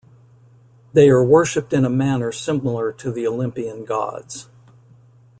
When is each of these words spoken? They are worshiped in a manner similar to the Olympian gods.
They 0.93 1.09
are 1.11 1.23
worshiped 1.23 1.73
in 1.73 1.85
a 1.85 1.89
manner 1.91 2.31
similar 2.31 2.91
to 2.93 3.11
the 3.11 3.27
Olympian 3.27 3.85
gods. 3.85 4.49